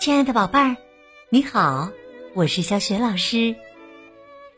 [0.00, 0.78] 亲爱的宝贝儿，
[1.28, 1.90] 你好，
[2.32, 3.54] 我是小雪老师，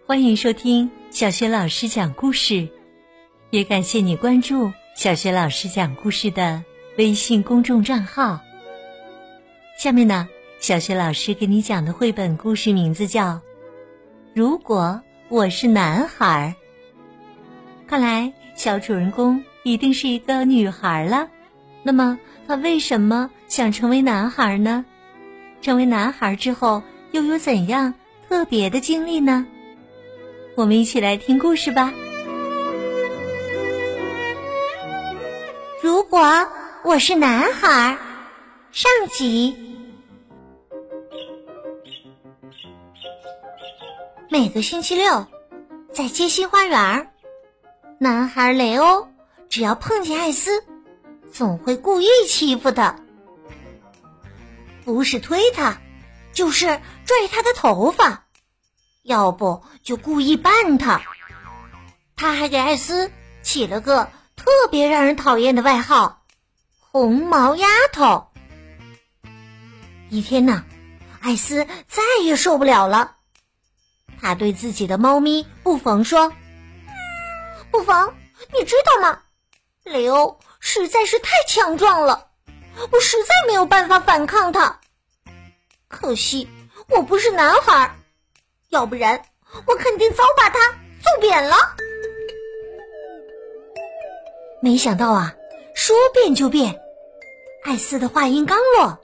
[0.06, 2.68] 欢迎收听小雪老师讲故事，
[3.50, 6.62] 也感谢你关注小雪老师讲故事的
[6.96, 8.38] 微信公众账号。
[9.76, 10.28] 下面呢，
[10.60, 13.30] 小雪老师给你讲的绘本故事名字叫
[14.34, 16.54] 《如果我是男孩》。
[17.88, 21.28] 看来小主人公一定是一个女孩了。
[21.82, 24.84] 那么，他为什么想成为男孩呢？
[25.62, 27.94] 成为男孩之后，又有怎样
[28.28, 29.46] 特别的经历呢？
[30.56, 31.94] 我们一起来听故事吧。
[35.80, 36.20] 如果
[36.84, 37.96] 我是男孩，
[38.72, 39.56] 上集。
[44.28, 45.26] 每个星期六，
[45.92, 47.12] 在街心花园，
[47.98, 49.06] 男孩雷欧
[49.48, 50.50] 只要碰见艾斯。
[51.30, 52.96] 总会故意欺负他，
[54.84, 55.78] 不是推他，
[56.32, 56.66] 就是
[57.04, 58.24] 拽他的头发，
[59.02, 61.00] 要不就故意绊他。
[62.16, 63.10] 他还给艾斯
[63.42, 66.24] 起了个特别让人讨厌的外号——
[66.78, 68.28] 红毛丫头。
[70.08, 70.64] 一天呢，
[71.20, 73.16] 艾斯再也受不了了，
[74.20, 76.32] 他对自己的猫咪布冯说
[77.70, 78.14] ：“布冯，
[78.52, 79.22] 你知道吗？
[79.84, 82.28] 雷欧。”实在是太强壮了，
[82.90, 84.80] 我实在没有办法反抗他。
[85.88, 86.48] 可惜
[86.88, 87.94] 我不是男孩，
[88.70, 89.22] 要不然
[89.66, 91.56] 我肯定早把他揍扁了。
[94.60, 95.34] 没想到啊，
[95.74, 96.80] 说变就变，
[97.64, 98.98] 艾斯的话音刚落，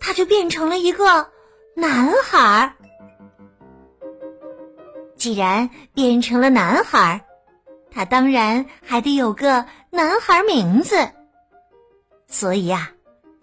[0.00, 1.30] 他就变成了一个
[1.74, 2.74] 男孩。
[5.16, 7.24] 既然变成了男孩。
[7.90, 11.10] 他当然还得有个男孩名字，
[12.28, 12.92] 所以呀，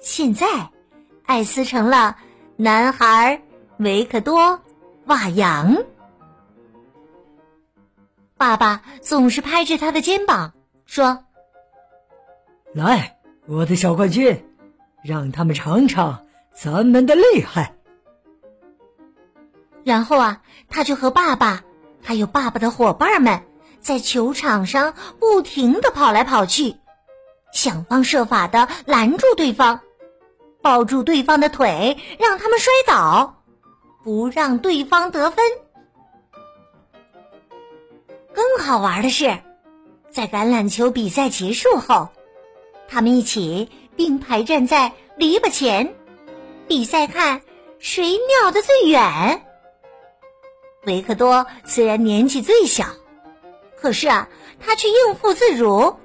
[0.06, 0.70] 现在
[1.26, 2.16] 艾斯成了
[2.58, 3.42] 男孩
[3.80, 4.62] 维克多
[5.06, 5.78] 瓦扬。
[8.38, 10.54] 爸爸总是拍着他的肩膀
[10.86, 11.26] 说
[12.72, 14.46] ：“来，我的小冠军，
[15.04, 17.74] 让他们尝尝咱们的厉害。”
[19.84, 21.64] 然后啊，他就和爸爸
[22.04, 23.42] 还有爸爸的伙伴们。
[23.80, 26.76] 在球场上不停的跑来跑去，
[27.52, 29.82] 想方设法的拦住对方，
[30.66, 33.44] 抱住对方的腿，让他们摔倒，
[34.04, 35.46] 不让对方得分。
[38.34, 39.38] 更好玩的是，
[40.10, 42.10] 在橄榄球比赛结束后，
[42.88, 45.94] 他们一起并排站在篱笆前，
[46.68, 47.44] 比赛看
[47.78, 49.46] 谁尿的最远。
[50.88, 52.86] 维克多虽然年纪最小。
[53.80, 54.28] 可是啊，
[54.60, 55.96] 他却应付自如，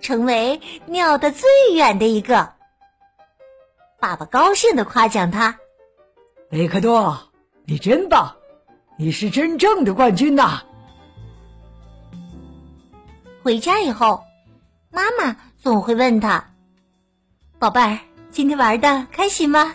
[0.00, 2.54] 成为尿的最远的一个。
[4.00, 5.58] 爸爸高兴的夸奖他
[6.52, 7.20] ：“维克多，
[7.66, 8.34] 你真棒，
[8.96, 10.62] 你是真正的冠军呐！”
[13.44, 14.24] 回家以后，
[14.90, 16.52] 妈妈总会问他
[17.60, 17.98] ：“宝贝儿，
[18.30, 19.74] 今天玩的开心吗？”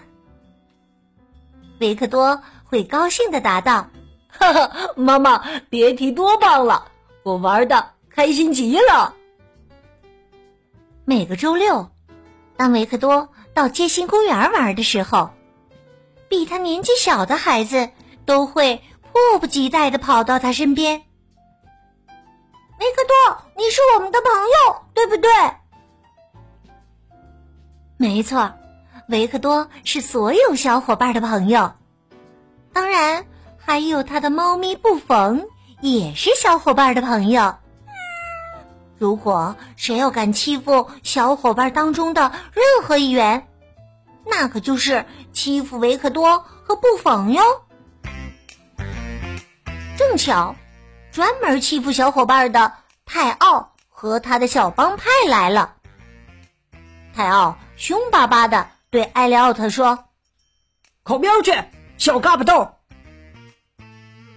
[1.80, 3.88] 维克多会高兴的答道
[4.40, 9.14] ：“呵呵，妈妈，别提多棒了。”我玩的开心极了。
[11.06, 11.92] 每个周六，
[12.56, 15.32] 当维克多到街心公园玩的时候，
[16.28, 17.90] 比他年纪小的孩子
[18.26, 21.04] 都会迫不及待的跑到他身边。
[22.78, 25.32] 维克多，你是我们的朋友，对不对？
[27.96, 28.52] 没错，
[29.08, 31.72] 维克多是所有小伙伴的朋友，
[32.74, 33.26] 当然
[33.58, 35.48] 还有他的猫咪布冯。
[35.82, 37.56] 也是小伙伴的朋友。
[38.98, 43.48] 如果谁要敢欺负小伙伴当中的任何一员，
[44.26, 47.44] 那可就是欺负维克多和布冯哟。
[49.98, 50.56] 正巧，
[51.12, 52.74] 专门欺负小伙伴的
[53.06, 55.76] 泰奥和他的小帮派来了。
[57.14, 60.06] 泰奥凶巴巴的对艾利奥特说
[61.04, 61.54] ：“烤喵去，
[61.98, 62.72] 小嘎巴豆！”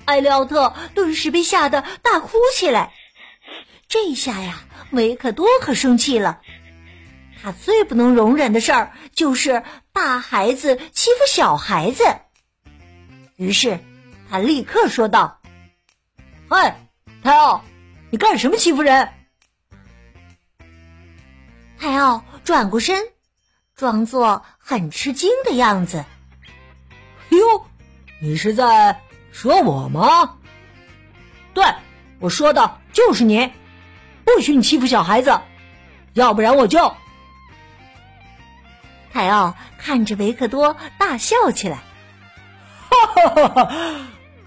[0.05, 2.93] 艾利奥特顿时被吓得大哭起来。
[3.89, 4.61] 这下呀，
[4.93, 6.41] 维克多可生气了。
[7.43, 9.63] 他最不能容忍的事儿就是
[9.93, 12.05] 大孩子欺负小孩子。
[13.37, 13.79] 于是，
[14.29, 15.41] 他立刻说道
[16.51, 16.79] ：“嗨，
[17.23, 17.65] 泰奥，
[18.11, 19.09] 你干什么欺负人？”
[21.79, 23.03] 泰奥转过身，
[23.75, 26.05] 装作很吃惊的样子。
[27.31, 27.39] “哟，
[28.21, 29.01] 你是在……”
[29.31, 30.37] 说我吗？
[31.55, 31.65] 对，
[32.19, 33.49] 我说的就是你，
[34.35, 35.41] 不许你欺负小孩子，
[36.13, 36.95] 要不然我就……
[39.11, 41.79] 泰奥看着维克多大笑起来，
[42.91, 43.71] 哈哈哈！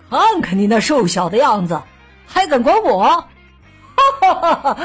[0.10, 1.81] 看看你那瘦小的样子，
[2.28, 3.28] 还敢管我？
[4.22, 4.78] 哈哈哈！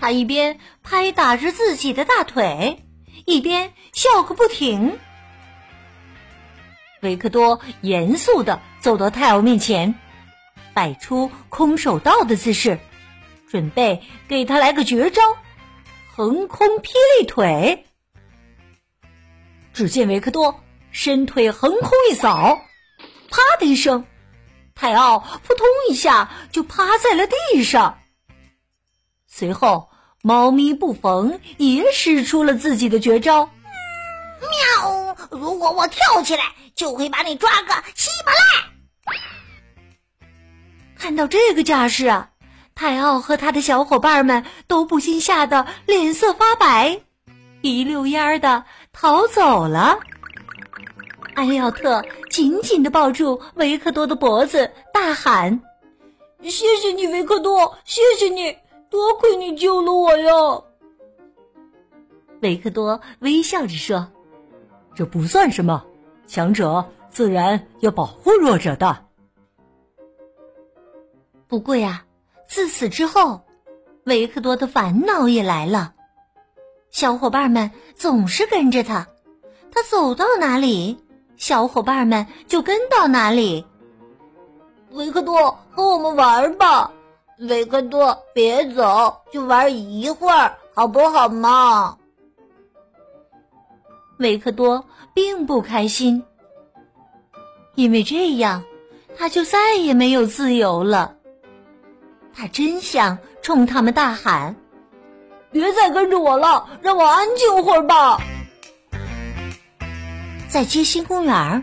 [0.00, 2.84] 他一边拍打着自己的大腿，
[3.24, 4.98] 一边笑个不停。
[7.02, 9.94] 维克多严肃的走到泰奥面前，
[10.74, 12.80] 摆出空手道的姿势，
[13.52, 15.20] 准备给他来个绝招——
[16.16, 17.84] 横空霹雳腿。
[19.74, 22.62] 只见维克多伸腿横空一扫，
[23.28, 24.06] 啪的一声，
[24.74, 27.98] 泰奥扑通一下就趴在了地上。
[29.26, 29.90] 随后，
[30.22, 33.50] 猫咪布冯也使出了自己的绝招。
[34.40, 35.14] 喵！
[35.30, 38.72] 如果我跳起来，就会把你抓个稀巴烂。
[40.96, 42.30] 看到这个架势啊，
[42.74, 47.00] 泰奥和他的小伙伴们都不禁吓得脸色发白，
[47.60, 49.98] 一溜烟儿的逃走了。
[51.34, 55.62] 艾利奥特紧紧的抱住维克多的脖子，大喊
[56.42, 57.78] ：“谢谢你，维克多！
[57.84, 58.56] 谢谢你！
[58.90, 60.32] 多亏你救了我呀！”
[62.42, 64.06] 维克多微笑着说
[64.94, 65.82] ：“这不算什么，
[66.26, 69.06] 强者自然要保护弱者的。”
[71.48, 72.04] 不过呀，
[72.52, 73.40] 自此之后，
[74.04, 75.94] 维克多的烦恼也来了。
[76.90, 79.08] 小伙伴们总是跟着他，
[79.72, 81.02] 他走到哪里，
[81.38, 83.64] 小伙伴们就跟到哪里。
[84.90, 86.92] 维克多，和我们玩吧！
[87.38, 91.96] 维克多，别走，就玩一会儿，好不好嘛？
[94.18, 94.84] 维克多
[95.14, 96.22] 并不开心，
[97.76, 98.62] 因为这样
[99.16, 101.16] 他就再也没有自由了。
[102.34, 104.56] 他真想冲他们大喊
[105.52, 108.20] ：“别再跟着我了，让我安静会儿吧！”
[110.48, 111.62] 在街心公园，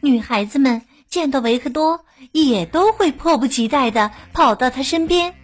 [0.00, 5.34] 女孩子们见到维克多，也都会迫不及待的跑到他身边，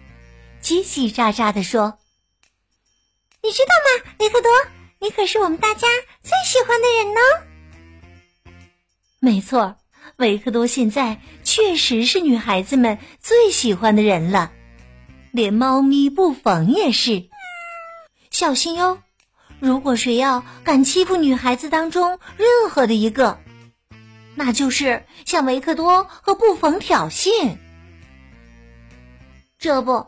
[0.61, 1.97] 叽叽喳喳的说
[3.41, 3.73] ：“你知道
[4.03, 4.51] 吗，维克多？
[4.99, 5.87] 你可是我们大家
[6.21, 7.19] 最喜欢的人呢！”
[9.19, 9.75] 没错，
[10.17, 14.51] 维克多现在确实是女孩子们最喜欢的人了。
[15.35, 17.25] 连猫咪布冯也是，
[18.31, 18.99] 小心哟！
[19.59, 23.37] 如果谁要敢欺负女孩子当中任何的一个，
[24.35, 27.57] 那就是向维克多和布冯挑衅。
[29.59, 30.07] 这不，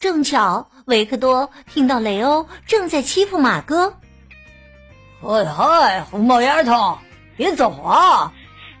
[0.00, 4.00] 正巧维克多听到雷欧正在欺负马哥。
[5.22, 6.98] 嗨嗨，红帽丫头，
[7.36, 8.32] 别走啊！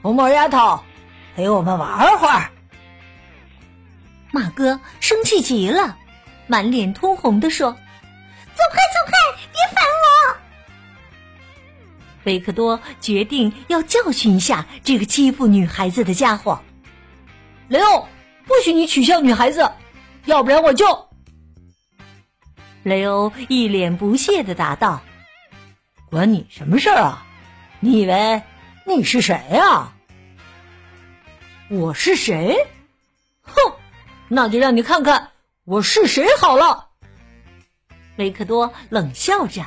[0.02, 0.80] 红帽丫头，
[1.36, 2.50] 陪我们玩会儿。
[4.34, 5.96] 马哥生气极了，
[6.48, 7.70] 满脸通红的说
[8.52, 9.12] ：“走开，走开，
[9.52, 10.36] 别烦我！”
[12.26, 16.60] 维克多决定要教训一下这个欺负女孩子的家伙。
[17.68, 18.08] 雷欧，
[18.44, 19.70] 不许你取笑女孩子，
[20.24, 21.08] 要不然我就……
[22.82, 25.00] 雷欧一脸不屑的答道
[26.10, 27.24] ：“关你什么事儿啊？
[27.78, 28.42] 你以为
[28.84, 29.92] 你是谁呀？
[31.68, 32.56] 我是谁？
[33.42, 33.54] 哼！”
[34.34, 35.30] 那就让你看看
[35.62, 36.88] 我是谁好了。
[38.16, 39.64] 维克多冷笑着，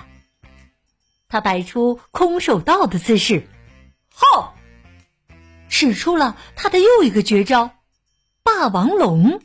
[1.29, 3.47] 他摆出空手道的姿势，
[4.13, 4.53] 吼，
[5.69, 7.71] 使出了他的又一个绝招——
[8.43, 9.41] 霸王龙。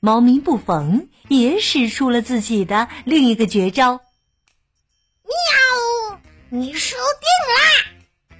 [0.00, 4.02] 猫咪布冯也使出了自己的另一个绝招——
[5.24, 6.20] 喵！
[6.50, 8.36] 你输定啦！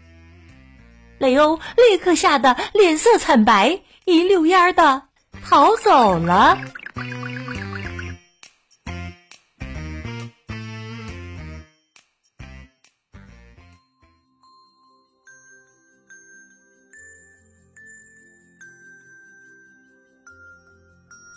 [1.17, 5.06] 雷欧立刻吓得脸色惨白，一溜烟儿的。
[5.49, 6.59] 逃走了。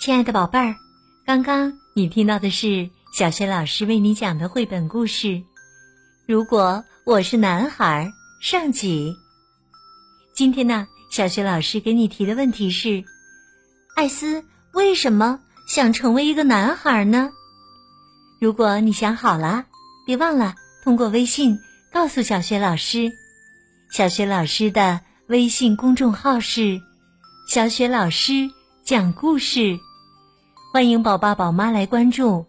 [0.02, 0.76] 亲爱的宝贝儿，
[1.24, 5.28] 刚刚你听到的是小学老师为你讲的绘本故事
[6.26, 8.12] 《如果我是男孩》
[8.44, 9.16] 上集。
[10.34, 13.04] 今天呢，小学老师给你提的问题是。
[14.00, 17.32] 艾斯为什么想成为一个男孩呢？
[18.40, 19.66] 如果你想好了，
[20.06, 21.60] 别忘了通过微信
[21.92, 23.12] 告诉小雪老师。
[23.92, 26.80] 小雪老师的微信公众号是
[27.52, 28.50] “小雪老师
[28.86, 29.78] 讲故事”，
[30.72, 32.46] 欢迎宝爸宝妈来关注。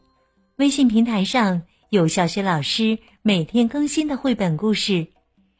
[0.54, 5.08] 微信平台上有小雪老师每天更新的绘本故事，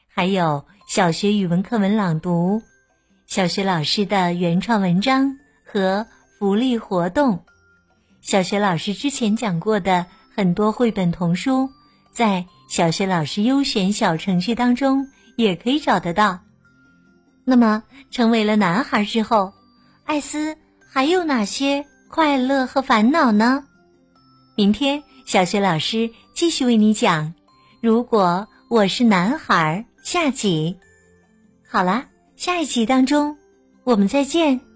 [0.07, 2.63] 还有小学语文课文朗读，
[3.27, 5.40] 小学老师的原创文章。
[5.73, 7.45] 和福利活动，
[8.21, 11.71] 小学老师之前讲过的很多绘本童书，
[12.13, 16.41] 在小学老师优选小程序当中也可以找得到。
[17.45, 19.53] 那么，成为了男孩之后，
[20.05, 20.57] 艾斯
[20.89, 23.65] 还有哪些快乐和烦恼呢？
[24.57, 27.33] 明天小学老师继续为你讲。
[27.81, 30.77] 如果我是男孩，下集。
[31.69, 33.37] 好啦，下一集当中，
[33.85, 34.70] 我们再见。